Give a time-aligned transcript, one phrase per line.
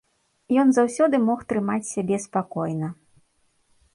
[0.61, 2.87] Ён заўсёды мог трымаць сябе спакойна.